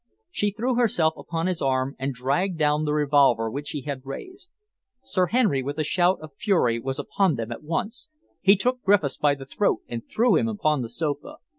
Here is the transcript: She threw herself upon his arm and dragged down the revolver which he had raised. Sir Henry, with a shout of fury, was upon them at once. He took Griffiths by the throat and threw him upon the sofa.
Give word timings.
She 0.31 0.49
threw 0.49 0.73
herself 0.77 1.13
upon 1.15 1.45
his 1.45 1.61
arm 1.61 1.95
and 1.99 2.11
dragged 2.11 2.57
down 2.57 2.85
the 2.85 2.91
revolver 2.91 3.51
which 3.51 3.69
he 3.69 3.81
had 3.81 4.03
raised. 4.03 4.49
Sir 5.03 5.27
Henry, 5.27 5.61
with 5.61 5.77
a 5.77 5.83
shout 5.83 6.19
of 6.21 6.33
fury, 6.33 6.79
was 6.79 6.97
upon 6.97 7.35
them 7.35 7.51
at 7.51 7.61
once. 7.61 8.09
He 8.41 8.55
took 8.55 8.81
Griffiths 8.81 9.17
by 9.17 9.35
the 9.35 9.45
throat 9.45 9.81
and 9.87 10.01
threw 10.09 10.35
him 10.37 10.47
upon 10.47 10.81
the 10.81 10.89
sofa. 10.89 11.35